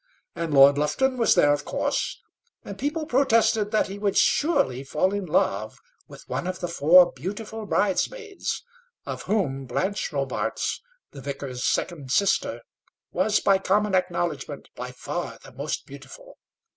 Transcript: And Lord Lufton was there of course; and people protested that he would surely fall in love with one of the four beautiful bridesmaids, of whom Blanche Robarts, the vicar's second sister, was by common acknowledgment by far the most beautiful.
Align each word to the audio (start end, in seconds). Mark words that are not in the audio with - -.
And 0.33 0.51
Lord 0.51 0.79
Lufton 0.79 1.15
was 1.15 1.35
there 1.35 1.53
of 1.53 1.63
course; 1.63 2.19
and 2.65 2.79
people 2.79 3.05
protested 3.05 3.69
that 3.69 3.85
he 3.85 3.99
would 3.99 4.17
surely 4.17 4.83
fall 4.83 5.13
in 5.13 5.27
love 5.27 5.77
with 6.07 6.27
one 6.27 6.47
of 6.47 6.59
the 6.59 6.67
four 6.67 7.11
beautiful 7.11 7.67
bridesmaids, 7.67 8.63
of 9.05 9.21
whom 9.21 9.67
Blanche 9.67 10.11
Robarts, 10.11 10.81
the 11.11 11.21
vicar's 11.21 11.63
second 11.63 12.09
sister, 12.11 12.61
was 13.11 13.39
by 13.39 13.59
common 13.59 13.93
acknowledgment 13.93 14.69
by 14.75 14.91
far 14.91 15.37
the 15.43 15.51
most 15.53 15.85
beautiful. 15.85 16.35